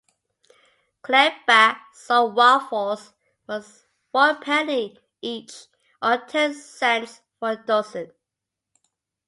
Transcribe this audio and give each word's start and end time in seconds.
Kliembach 1.03 1.77
sold 1.93 2.33
waffles 2.35 3.13
for 4.11 4.29
a 4.31 4.33
penny 4.33 4.97
each 5.21 5.65
or 6.01 6.17
ten 6.25 6.55
cents 6.55 7.21
for 7.37 7.51
a 7.51 7.57
dozen. 7.63 8.11